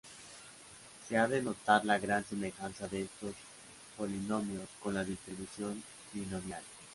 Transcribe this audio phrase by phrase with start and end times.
[1.07, 3.35] Se ha de notar la gran semejanza de estos
[3.95, 6.63] polinomios con la distribución binomial.